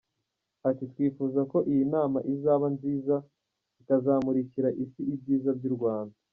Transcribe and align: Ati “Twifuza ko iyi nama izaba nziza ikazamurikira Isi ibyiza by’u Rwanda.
Ati 0.69 0.83
“Twifuza 0.91 1.39
ko 1.51 1.57
iyi 1.71 1.83
nama 1.93 2.19
izaba 2.33 2.65
nziza 2.75 3.15
ikazamurikira 3.81 4.69
Isi 4.83 5.01
ibyiza 5.13 5.51
by’u 5.59 5.73
Rwanda. 5.77 6.15